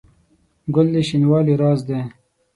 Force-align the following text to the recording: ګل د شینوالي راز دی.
ګل 0.73 0.87
د 0.93 0.95
شینوالي 1.07 1.53
راز 1.61 1.79
دی. 1.87 1.99